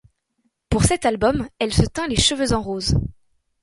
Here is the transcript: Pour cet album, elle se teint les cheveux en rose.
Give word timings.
Pour 0.71 0.83
cet 0.83 1.05
album, 1.05 1.47
elle 1.59 1.71
se 1.71 1.83
teint 1.83 2.07
les 2.07 2.15
cheveux 2.19 2.53
en 2.53 2.61
rose. 2.63 2.95